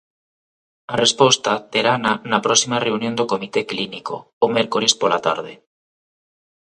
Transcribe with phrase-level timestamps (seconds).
[0.93, 5.53] A resposta terana na próxima reunión do comité clínico, o mércores pola tarde.